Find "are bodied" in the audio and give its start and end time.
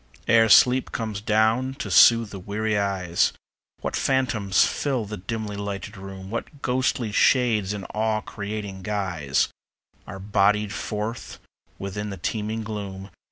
10.07-10.73